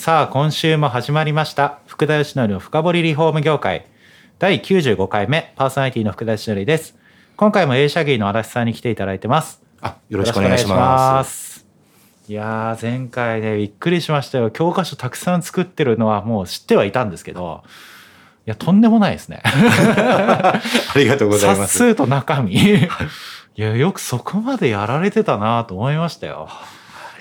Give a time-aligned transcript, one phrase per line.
[0.00, 1.80] さあ今週も始まりました。
[1.86, 3.84] 福田義則の深掘りリフォーム業界。
[4.38, 6.96] 第95回目パーソナリティの福田義則です。
[7.36, 9.60] 今回も映写芸の足立さんに来ていただいてます。
[9.82, 11.58] あ、よろしくお願いします。
[11.58, 11.66] す。
[12.28, 14.50] いやー前回ねびっくりしましたよ。
[14.50, 17.62] 教科書たくさん作ってるのはもう知ってはいたんですけど
[18.46, 19.42] いやとんでもないですね。
[19.44, 20.62] あ
[20.96, 21.76] りがとうございます。
[21.76, 22.54] 冊数と中身。
[22.54, 22.88] い
[23.54, 26.48] やよくそこまでやられてたなと思いましたよ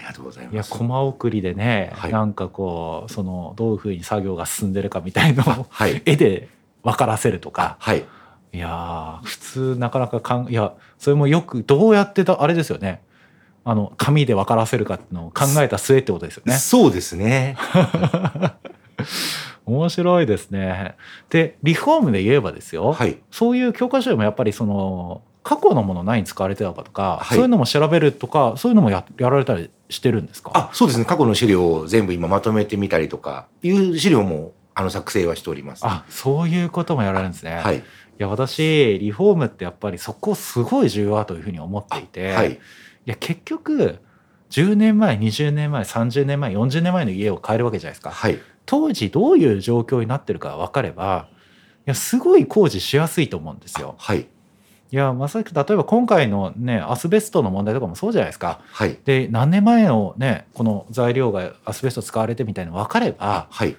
[0.10, 0.72] がとうございいます。
[0.72, 6.02] やコマ送りでね、はいなんかこうそのどういうふうに作業が進んでるかみたいのをはい。
[6.06, 6.50] 絵で
[6.84, 8.04] 分からせるとかはい。
[8.52, 13.02] いやー普通なかなかかんいやそれもよくどうやってたあれですよね
[13.64, 17.56] あの紙で分からせるかっていうのを考えた末ってことですよね そうですね。
[19.66, 20.96] 面白いですね
[21.30, 23.20] でリフォームで言えばですよ、はい。
[23.30, 30.52] そういう教科書でもやっぱりその過去のもの何に使われてたかとか、はいそういうのも調べるとかそういうのもややられたりしてるんですか？
[30.54, 31.06] あ、そうですね。
[31.06, 35.82] 過去の資料を全部今まとめてみたりとか、いう資料も、あの、作成はしております。
[35.86, 37.82] あそういうこともやられるんですね。、はいい。
[38.18, 42.58] や私リフォームってやっぱりそこすごい重要だというふうに思っていて、、はいい。
[43.06, 44.00] や結局
[44.52, 48.12] 10年前20年前30年前40年前の家を買えるわけじゃないですか。
[48.12, 48.40] はい。
[48.66, 51.36] 当時どういう状況になってるか分かればい
[51.86, 53.96] やすごい工事しやすいと思うんですよ。
[53.98, 54.28] はい。
[54.92, 58.60] いやまさしく例えば今回のねアスベストの問題とかもそうじゃないですか。
[58.72, 58.98] はい。
[59.06, 63.76] で何年前のねこの材料がアスベスト使われてみたいなの分かればはい。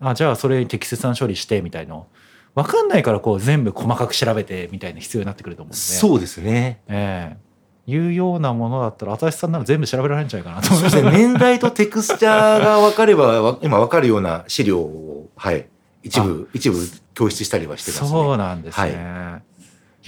[0.00, 2.06] あじゃあそれに適切な処理してみたいの
[2.54, 6.80] 分かんないからこう全部細かく調べてみたいな必要になってくると思うんでそうですね。
[6.88, 7.46] ええ
[7.88, 11.10] いうようなものだったら足立さんなら全部調べられるんじゃないかなと思いますね。
[11.10, 15.68] 年代とテクスチャーが分かれば、わ今分かるような資料を、はい。
[16.02, 16.78] 一部、一部
[17.14, 18.08] 教室したりはしてますね。
[18.08, 19.45] そうなんですね、い、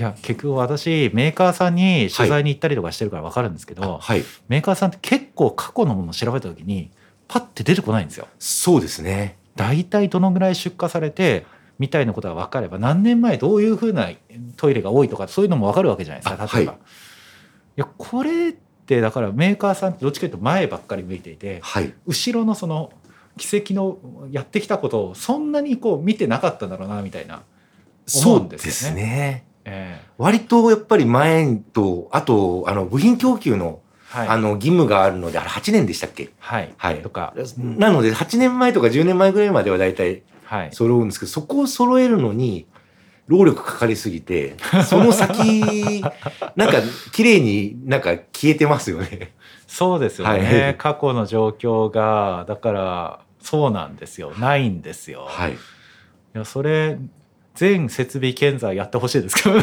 [0.03, 4.25] や結局私メーカーさんに取材に行ったりとかしてるから分かるんですけど、あはい。
[4.48, 6.91] メーカーさんって結構過去のものを調べた時に
[7.26, 8.28] パッて出てこないんですよ。
[8.38, 9.36] そうですね。
[9.56, 11.44] 大体どのぐらい出荷されて
[11.78, 14.09] みたいなことが分かれば何年前どういうふうな
[14.56, 16.72] トイレが多いとかそういうのも分かるわけじゃないですかあ例えば。
[16.72, 18.53] はいい、やこれっ
[18.86, 21.92] てだからメーカーさんってどっちかというと前ばっかり向いていてはい。
[22.06, 22.92] 後ろのその
[23.36, 23.98] 奇跡の
[24.30, 27.42] やってきたことをそんなにこう見てなかったんだろうなみたいな。
[28.15, 29.44] 思そううんでですすよねね。
[29.69, 30.06] ええ。
[30.19, 36.31] 割とやっぱり前と、あと、あの、部品供給の、はい、あの、義務があるので、あれ8年でしたっけ？
[36.39, 37.03] はい、はい。
[37.03, 42.67] とか、なので、8年前とか10年前ぐらいまでは大体はい、揃うんですけど、そこを揃えるのに、
[43.27, 44.57] 労力かかりすぎて、
[44.89, 46.03] その先、
[46.57, 46.78] なんか、
[47.12, 49.33] 綺麗になんか消えてますよね。
[49.67, 50.75] そうですよね、はい。
[50.77, 54.33] 過去の状況がだからそうなんですよ。
[54.39, 55.27] ないんですよ。
[55.28, 55.53] はい。
[55.53, 55.57] い
[56.33, 56.99] やそれ
[57.59, 59.63] 全設備建材やってほしいですけどね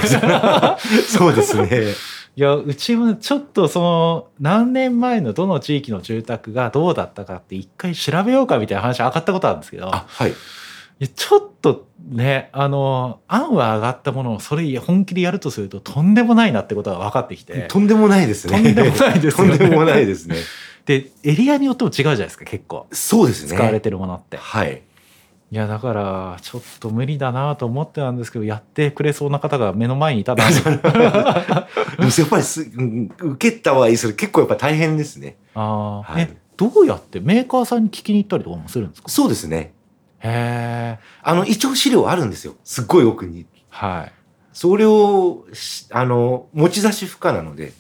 [1.08, 1.94] そうですね。
[2.36, 10.34] いやうちもちょっとその何年前のどの地域の住宅がどうだったかって一回調べようかみたいな話上がったことあるんですけどあ、はい。
[11.16, 18.62] ちょっとねあの案は上がったものをそれ本気でやるとするととんでもないなってことが分かってきてとんでもないですね。
[18.62, 20.36] とんでもないですよねとんでもないですね。
[20.86, 23.56] でエリアによっても違うじゃないですか結構そうですね。
[23.56, 24.36] 使われてるものって。
[24.36, 24.82] はい。
[25.52, 31.40] いやだからちょっと無理だなと思ってたんですけどやってくれそうな方が目の前にいたなと でもや
[32.26, 35.38] っぱりす、うん受けたはいいそれ結構やっぱ大変ですね。
[35.54, 39.10] あー、はいえどうやってメーカーさんに聞きに行ったりとかもするんですか？
[39.10, 39.74] そうですね。
[40.20, 42.54] へえあの、一応資料あるんですよ。
[42.64, 43.46] すっごい奥に。
[43.70, 44.12] はい
[44.54, 47.74] それをし、あの、持ち出し不可なので、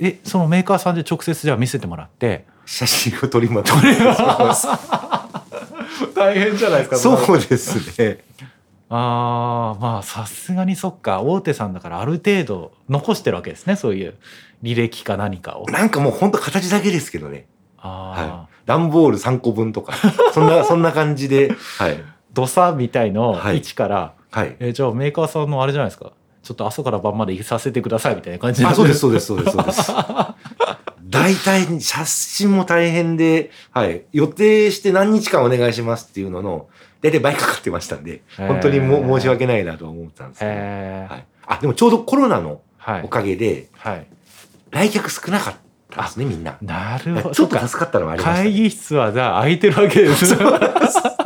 [0.00, 4.68] えそのメーカーさんで直接じゃあ見せてもらって写真を撮りまとめます。
[6.14, 8.18] 大変じゃないですそうですね。
[8.90, 11.20] ああまあさすがにそっか。
[11.20, 14.14] 大手さんだからある程度残してるわけですねそういう。
[14.62, 15.66] 履歴か何かを。
[15.66, 17.46] なんかもうほんと形だけですけどね。
[17.78, 19.94] ああ、は段ボール3個分とか、
[20.34, 22.02] そんな、そんな感じで、はい。
[22.34, 23.56] 土佐みたいのはい。
[23.56, 24.56] 位置から、はい。
[24.58, 26.12] えじゃあメーカーさんのあれじゃないですか。
[26.42, 29.92] ちょっと朝から晩まで行させてくださいみたいな感じあ、そうです、そううです、そうです、そうです。
[31.04, 34.02] 大体、写真も大変で、はい。
[34.12, 36.68] 予定して何日間お願いしますっていうのの、
[37.00, 40.50] 大体倍かかってましたんで、本当にも申し訳ないなとは思ったんですけど。
[40.50, 41.24] はい。
[41.46, 44.06] あ、でもちょうどコロナのはいおかげで、はい
[44.70, 45.54] 来客少なかっ
[45.90, 46.58] たんですね、みんな。
[46.60, 47.34] なるほど。
[47.34, 50.36] ちょっと助かったのはありました、会議室はじゃあ空いてるわけです。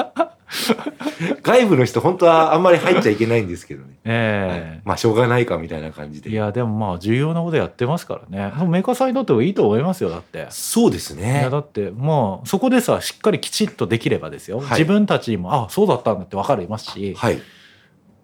[1.43, 3.95] 外部の人、本当はあんまり入っちゃいけないんですけどね。
[4.05, 6.31] ええまあ、しょうがないかみたいな感じで。
[6.31, 8.53] いやでもまあ重要なことやってますからね。
[8.67, 10.47] メーカーさんにとってもいいと思いますよだって。
[10.51, 11.51] そうですいねや。
[11.51, 17.41] だってもうそこでさしっかりきちっとできればですよ、はい自分たちにもあそうだったんだって分かりますし、はい。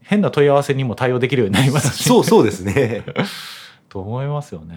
[0.02, 3.04] 変な問い合わせにも対応できるようになりますしそうそうですね。
[3.88, 4.74] と思いますよね。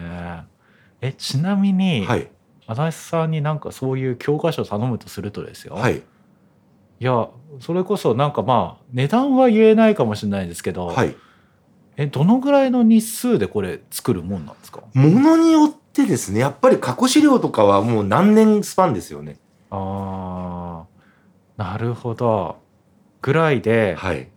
[1.02, 2.28] えちなみに、はい。
[2.68, 6.02] 足立さんになんかそういう教科書頼むとするとですよ、、はい
[7.02, 7.06] い。
[7.06, 7.28] や
[7.60, 11.16] それこそなんかまあ値段は言えないかもしれないですけど、はい。
[11.98, 14.82] えどのぐらいの日数でこれ作るもんなんですか？
[14.94, 19.38] ものによってですね、やっぱり過去資料とかはもう何年スパンですよね。
[19.70, 22.58] あーなるほど
[23.22, 24.30] ぐらいで、はい。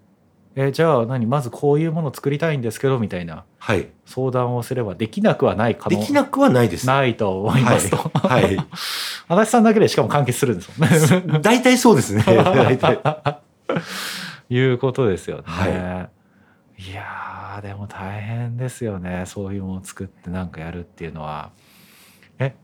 [0.57, 3.89] えじゃあ何まずこういうものを作りたいんですけどみたいなはい。
[4.07, 6.87] 相談をすればできなくはない可能できなくはないです。
[6.87, 8.57] ないと思いますと、はい。
[8.57, 8.67] は
[9.29, 11.39] 足立さんだけでしかも完結するんですもんね。
[11.39, 11.41] い。
[11.43, 12.23] 大体そうですね。
[12.27, 13.01] 大体。
[14.51, 16.11] いうことですよね。、は
[16.77, 21.51] いやーでも大変ですよねそういうものを作ってなんかやるっていうのは。
[22.39, 22.55] え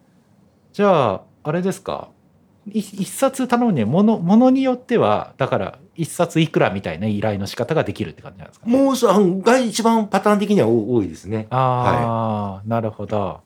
[0.73, 2.09] じゃああれですか？
[2.11, 2.20] い
[2.67, 11.47] 一冊頼むにはものものによってはだから一冊いくらみたいな依頼の仕方ができるって感じなんですか、もうそ、あが一番パターン的には多多いですね。
[11.51, 13.41] ああ、なるほど。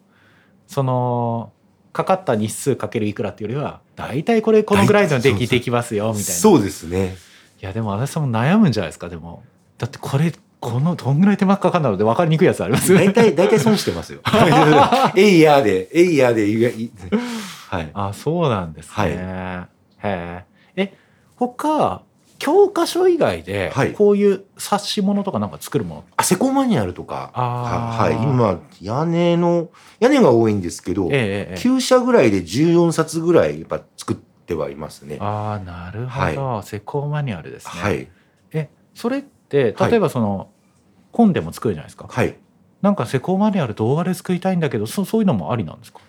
[0.67, 1.53] その
[1.93, 6.25] かかった日数かけるいくらっていうよりは大体これこのぐらいのできできますよみたいな。
[6.33, 7.17] そうですね。
[7.63, 9.43] いやでも足立さんも悩むんじゃないですかでも
[9.79, 14.21] だってこれこのどんぐらい手間かかるので分かりにくいやつあります大体、大体損してますよ。
[15.15, 17.11] え いやーで、えいやーで
[17.75, 17.91] はい。
[17.95, 18.93] あそうなんですね。
[18.95, 19.17] はいへ
[20.05, 20.45] え。
[20.77, 20.95] え
[21.37, 22.03] 他
[22.39, 28.15] 教科書以外ではいこういう冊子物とかなんか作るもの、あ、施工マニュアルとか、ははい。
[28.23, 29.69] 今、屋根の、
[30.01, 31.11] 屋根が多いんですけど、ええ
[31.53, 35.17] ええ9社ぐらいで14冊ぐらいやっぱ作ってはいますね。
[35.21, 37.71] ああなるほど、施工マニュアルですね。
[37.73, 38.09] はい。
[38.53, 40.51] えそれって例えばその、
[41.13, 42.07] 本でも作るじゃないですか。
[42.11, 42.37] はい。
[42.83, 46.01] なんか施工マニュアル動画で作りたいんだけどそそういうのもありなんですか？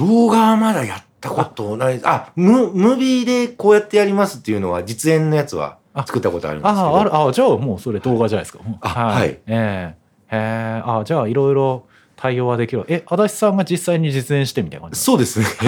[0.00, 2.00] 動画はまだやったことない。
[2.04, 5.76] あ、ムムービーでこうやってやりますっていうのは、実演のやつは
[6.06, 6.80] 作ったことあるんですけど。
[6.80, 8.60] あああるあじゃあもうそれ動画じゃないですか。
[8.80, 9.94] あはいえ
[10.30, 11.84] えへえあじゃあいろいろ
[12.16, 12.84] 対応はできる。
[12.88, 15.46] え足立さんが実際に実演してみたいな感じそうですね。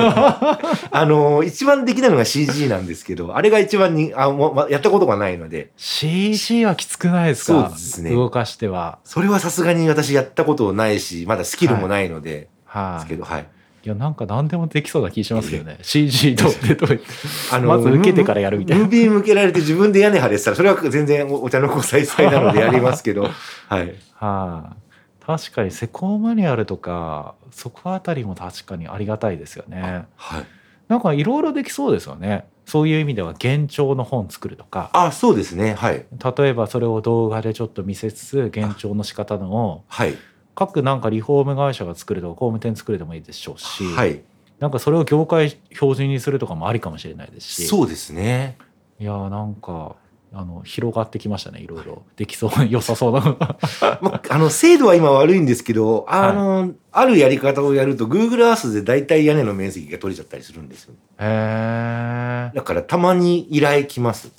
[0.92, 7.62] あの、一番できないのが CG なんですけど、あれが一番に、あ、もうまやったことがないので、CG はきつくないですか？
[7.62, 8.98] そうですね動かしては。
[9.04, 13.40] それはさすがに私やったことないし、まだスキルもないので、ではい、すけど、はい。
[13.42, 13.44] い
[13.88, 17.06] やなんか何でもできそうな気しますけどね CG どうでどうやって
[17.52, 23.22] あまず受けてからやるみたいなムービー向けられて自分で屋根張れてたら、それは全然おお茶の子さいさいなのでやりますけど、
[23.68, 23.94] はい。
[24.14, 30.44] はい、確かに施工マニュアルとかそこあたりも確かにありがたいですよねはい。
[30.88, 35.74] なんかいろいろできそうですよねそういう意味では現状の本作るとかあ、そうですね。
[35.74, 36.06] はい。
[36.38, 40.16] 例えばそれを動画でちょっと見せつつ現状の仕方のをはい。
[40.54, 44.22] 各なんかリフォーム会社が作るとか工務店作るでもいいでしょうし、はい。
[44.58, 48.58] なんかそれを業界標準にするとかもありかもしれないですしそうですね。
[49.00, 49.96] いやーなんか
[50.34, 53.20] あの広がってきましたねいろいろ できそう良さそうな
[54.00, 60.94] まあ、あの、精度は今悪いんですけど、あの、あるやり方をやると、Google Earth で大体屋根の面積が取れちゃったりするんですよ。
[61.18, 64.32] へえだから、たまに依頼来ます。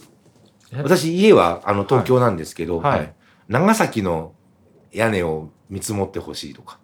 [0.75, 3.13] 私、家は、あの、東京なんですけど、はいはい
[3.49, 4.33] 長崎の
[4.93, 6.79] 屋根を見積もってほしいとか。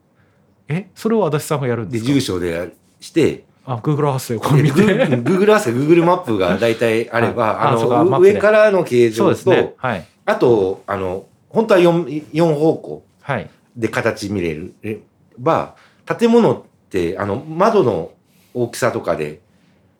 [0.67, 0.89] え？
[0.95, 2.13] それを足立さんがやるんでで、すか？
[2.13, 4.81] 住所でして、あ Google Earth でこれ見て。
[4.81, 8.33] Google Google Earth、Google マップが大体あれば、はい あの、マップで。
[8.33, 9.73] 上からの形状と、ね。
[9.77, 10.05] はい。
[10.25, 13.03] あと、あの、本当は 4, 4方向。
[13.21, 13.49] はい。
[13.75, 14.99] で形見れれ
[15.37, 15.75] ば
[16.05, 18.11] 建物ってあの窓の
[18.53, 19.39] 大きさとかで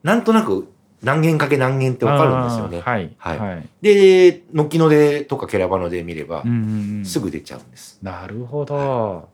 [0.04, 0.68] なんとなく
[1.04, 2.82] 何軒かけ何軒ってわかるんですよね。
[2.82, 3.40] はいはい。
[3.40, 3.70] はい。
[3.82, 7.06] で軒の出とかケラバの出見ればうんうんうん。
[7.06, 8.00] すぐ出ちゃうんです。
[8.02, 9.30] なるほど。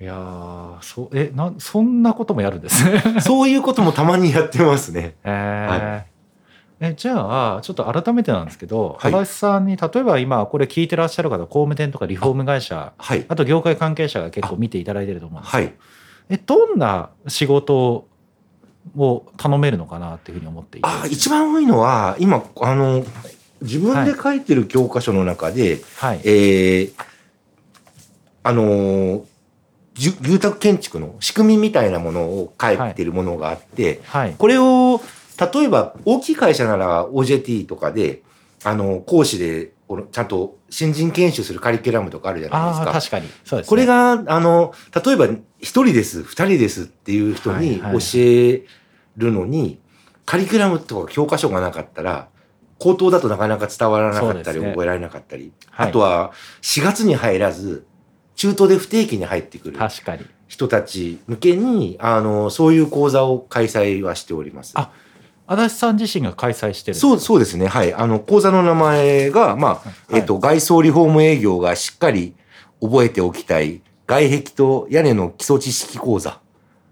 [0.00, 0.04] い。
[0.04, 3.02] やーそえなそんなこともやるんですね。
[3.20, 5.14] そういうこともたまにやってますね。
[5.24, 6.12] えー。
[6.84, 9.14] えじゃあちょっと改めてなんですけど、はい。
[9.14, 13.24] 足立さんに例えば今これ聞いてらっしゃる方工務店とかリフォーム会社はい。
[13.28, 15.62] あと業界関係者が結構見ていただいてると思うんですよ。
[15.62, 15.74] はい。
[16.30, 18.08] えどんな仕事
[18.96, 20.88] を頼めるのかなっていうふうに思っていて。
[20.88, 23.04] あ一番多いのは今あの
[23.60, 26.20] 自分で書いてる教科書の中で、はい。
[26.24, 26.92] えー
[28.44, 29.24] あの
[29.94, 34.34] 住宅建築の仕組みみたいなものを書いてるものがあって、はい。
[34.36, 35.00] これを、
[35.38, 38.22] 例えば大きい会社なら OJT とかで、
[38.64, 42.92] あの、講師で教このちゃんと新人研修するカリキュラムとかあるじゃないですか。
[42.92, 43.28] 確かに。
[43.44, 44.72] そうです、ね、これが、あの、
[45.04, 45.26] 例えば、
[45.58, 48.64] 一人です、二人ですっていう人にはいはい教え
[49.18, 49.78] るのに、
[50.24, 52.28] カリキュラムとか教科書がなかったら、
[52.78, 54.70] 口頭だとなかなか伝わらなかったり、ね。
[54.70, 55.88] 覚えられなかったり、はい。
[55.90, 56.32] あとは
[56.62, 57.84] 4月に入らず、
[58.34, 59.78] 中東で不定期に入ってくる
[60.48, 64.72] 人たち向けに、あの、そういう講座を開催はしております。
[64.74, 64.90] あ
[65.46, 67.66] 足立さん自身が開催してるそう、そうですね。
[67.66, 67.92] はい。
[67.92, 69.80] あの、講座の名前が、まあ、は
[70.12, 72.34] いえっと、外装リフォーム営業がしっかり
[72.80, 76.38] 覚えておきたい、外壁と屋根の基礎知識講座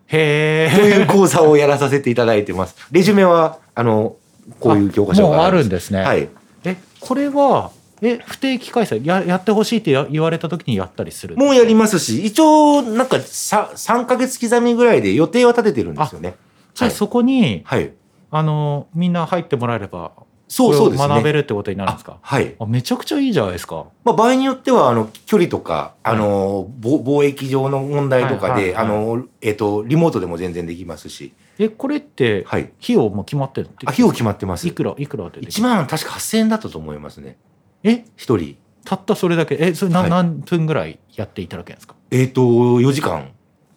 [0.09, 2.77] へとえいう講座をやらさせていただいてます。
[2.91, 4.17] レジュメは、あの、
[4.59, 6.29] こういう教科書もうあがるるんですね、はい。
[6.65, 7.71] えこれは
[8.03, 16.31] え不定期開催ややってほしいってや言われた時にやったりするもうやりますし、一応、なんか、さ、3ヶ月刻みぐらいで予定は立ててるんですよね。
[16.31, 16.39] はい。
[16.75, 17.93] じゃあそこに、はい。
[18.31, 20.13] あのみんな入ってもらえれば
[20.49, 22.15] そうそう学べるってことになるんですか？
[22.15, 22.57] あはい。
[22.59, 32.73] あめちゃくちゃいいじゃないですかまあ、場合によっては、あの、距離とか、あの、ぼ貿易上の問題とかで、はいはいはいあの、えっ、と、リモートでも全然できますし、えこれって費はい。
[32.89, 34.67] 用も決まってるってあ、費用決まってます。
[34.67, 37.39] いくらいくらででき1る万確か8000円だったと思いますね。
[37.85, 38.05] え？
[38.17, 38.57] 一人。
[38.85, 39.57] たったそれだけ？
[39.61, 41.95] えそれ何,、はい何分ぐらいやっていただけるんですか？
[42.11, 43.31] えっ、と、4時間。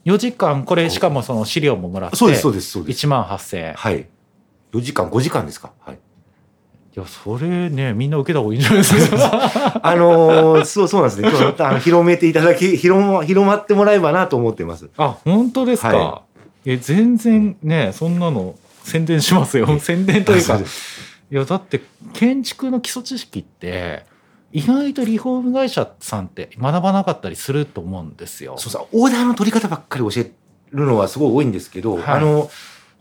[0.06, 3.06] 4時間これしかもその資料ももらってそうです、そうです、そうです。
[3.06, 4.08] 1万8000円はい。
[4.74, 5.72] 4時間、5時間ですか？
[5.86, 6.00] はい。
[6.96, 9.80] いやそれねみんな受けた方がいいんじゃないですか？
[9.82, 11.28] あのーそう、そうなんですね。
[11.60, 14.90] あの広めていただき、広ま、広まってもらえばなと思ってます。
[14.98, 16.22] あ本当ですか、は
[16.66, 21.82] え全然ねそんなの宣伝しますよ宣伝というかいやだって
[22.14, 24.06] 建築の基礎知識って
[24.54, 28.56] 意外とリフォーム会社さんって学ばなかったりすると思うんですよ。
[28.58, 30.32] そうそう、オーダーの取り方ばっかり教え
[30.72, 32.50] るのはすごい多いんですけど、はいあの、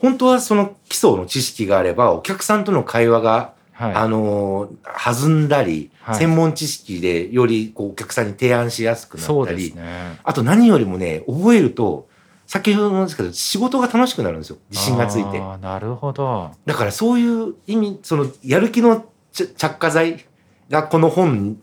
[0.02, 10.18] 本当はその基礎の知識があれば、お客さんとの会話が、はい、あの、弾んだり、はい専門知識でよりこうお客さんに提案しやすくなったり、ね。
[10.24, 12.08] あと何よりもね、覚えると、
[12.48, 14.58] 先ほどもですけど、仕事が楽しくなるんですよ。
[14.70, 15.40] 自信がついて。
[15.60, 16.50] なるほど。
[16.66, 20.26] だからそういう意味、その、やる気のち着火剤
[20.68, 21.56] がこの本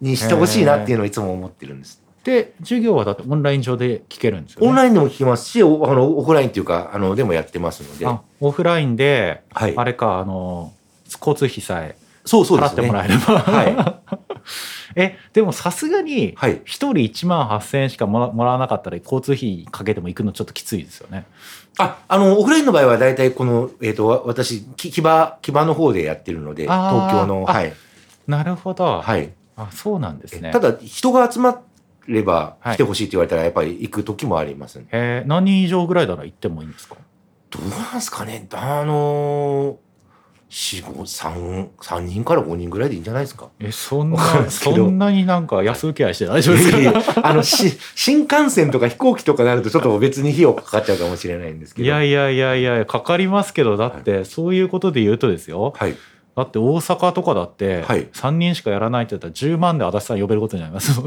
[0.00, 2.02] にしてほしいなっていうのをいつも思ってるんです。
[2.24, 4.68] で授業はだってオンライン上で聞けるんですよね。
[4.68, 8.06] オンラインでも聞きますし、おあのオフラインっていうか、あの、でもやってますので。
[8.06, 10.72] あオフラインで、はいあれかあの
[11.20, 12.82] 交通費さえそうそうですね。
[12.82, 13.38] 払ってもらえれば。
[13.38, 14.00] は
[14.96, 16.60] えでもさすがにはい。
[16.64, 21.26] 一人1万8,000円しかもらもらわなかったら交通費かけても行くのちょっときついですよね。
[21.78, 27.72] あ、あの、オフラインの場合は大体この、えっ、と、わ私、き木場、木場の方でやってるので、東京の、あはい。
[28.26, 29.00] なるほど。
[29.00, 29.30] はい。
[29.56, 30.50] あそうなんですね。
[30.52, 31.50] ただ、人が集ま
[32.08, 32.74] ればはい。
[32.74, 34.86] 来てほしいって言われたら、やっぱり行く時もありますね。
[34.92, 35.28] えー。
[35.28, 36.96] 何人以上ぐらいなら行ってもいいんですか？
[37.50, 38.46] どうなんですかね？
[38.52, 39.76] あのー、
[40.48, 43.48] 四五三三人から5人ぐらいでいいんじゃないですか？
[43.60, 44.18] えそんな
[44.50, 46.62] そんなになんか安請け合いして大丈夫で
[47.00, 47.26] すか？
[47.28, 51.86] あの、し、新幹線とか飛行機とかなるとちょっと別に費用かかっちゃうかもしれないんですけど。
[51.86, 55.72] いやいやいやいやかかりますけどだってそういうことで言うとですよ。
[55.76, 55.96] はい。
[56.36, 58.06] だって大阪とかだってはい。
[58.08, 61.00] 3人しかやらないって言ったら10万で足立さん呼べることになります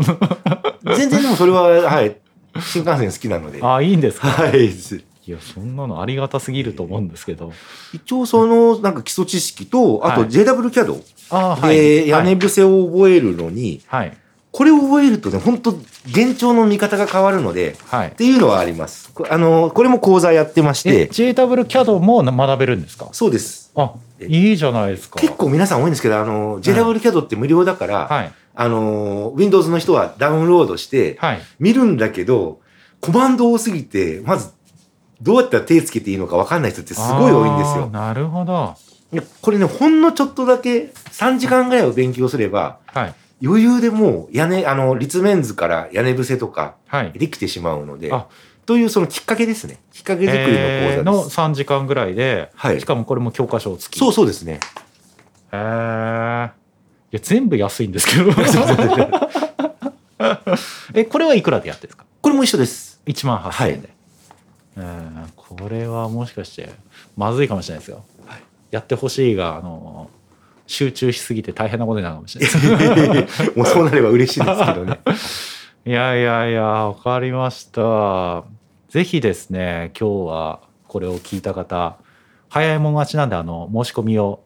[0.96, 2.16] 全然でもそれは、はい。
[2.60, 3.60] 新幹線好きなので。
[3.64, 4.28] あいいんですか？
[4.28, 4.68] はい。
[4.68, 7.52] いやそんなのありがたすぎると思うんですけど。
[7.94, 10.30] 一応その、なんか基礎知識と、あとはい。
[10.30, 11.02] JW キャド。
[11.30, 14.18] あで屋根伏せを覚えるのに、はい。
[14.54, 15.72] これを覚えるとね、本当
[16.08, 18.08] 現状の見方が変わるので、はい。
[18.08, 19.12] っていうのはあります。
[19.14, 23.10] こあの、これも講座やってましえて、JW CAD も学べるんですか？
[23.12, 23.72] そうです。
[23.76, 25.20] あえいいじゃないですか。
[25.20, 32.60] 結構皆さん多いんですけど、あの、JW キャドって無料だから、はいあの、Windows の人はダウンロードして、はい見るんだけど、
[33.00, 34.52] コマンド多すぎて、まず、
[35.22, 37.88] どうやったら手つけていいのか分かんない人ってすごい多いんですよ。
[37.90, 38.76] なるほど
[39.42, 48.26] これね、ほんのちょっとだけ、3時間ぐらいを勉強すれば、はい余裕でもう屋根、あの、立面図から屋根伏せとかはいできてしまうのであ、
[48.66, 49.78] というそのきっかけですね。
[49.94, 51.40] きっかけ作りえーのの講座です。
[51.40, 54.60] 3時間ぐらいで、はいしかもこれも教科書付きそうそうですね。
[55.54, 56.67] へえい
[57.12, 58.32] や全部安いんですけど。
[60.94, 62.06] えこれはいくらでやってるんですか？
[62.22, 63.02] これも一緒です。
[63.06, 63.90] 1万8000円で、
[64.78, 66.70] えーこれはもしかして
[67.16, 68.42] まずいかもしれないですよ、はい。
[68.72, 70.10] やってほしいがあの
[70.68, 73.28] 集中しすぎて大変なことになるかもしれない。
[73.56, 75.00] もうそうなれば嬉しいですけどね。
[75.86, 78.44] いやいやいやわかりました。
[78.90, 81.96] ぜひですね今日はこれを聞いた方
[82.50, 84.42] 早いもん勝ちなんであの申し込みを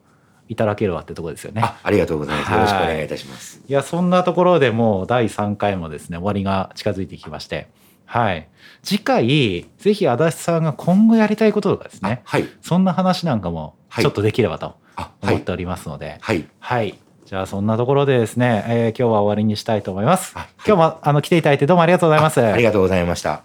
[0.52, 2.52] いただければってところですよねあありがとうございます。
[2.52, 3.60] よろしくお願いいたします。
[3.66, 7.68] いや、そんなところでもう第3回もですね、終わりが近づいてきまして、
[8.04, 8.48] はい。
[8.82, 12.46] 次回、ぜひ足立さんが今後やりたいこととかですね、はい。
[12.60, 14.76] そんな話なんかもはいちょっとできればと。
[15.22, 16.46] 思っておりますので、はい。
[16.60, 16.98] はい。
[17.24, 20.36] じじゃあそんなところでですね、えー今日は終わりにしたいと思います。
[20.36, 22.42] はい今日もあの来ていただいてどうもありがとうございます。
[22.42, 23.42] ありがとうございました。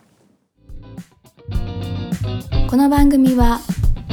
[2.70, 3.60] この番組は